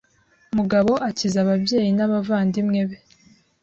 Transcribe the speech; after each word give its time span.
Mugabo 0.57 0.91
akiza 1.09 1.37
ababyeyi 1.43 1.89
n'abavandimwe 1.93 2.81
be 2.89 2.97